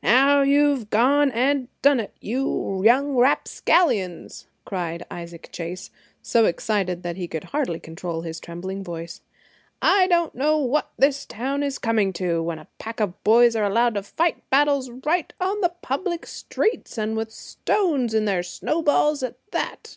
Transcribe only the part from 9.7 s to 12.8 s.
"I don't know what this town is coming to, when a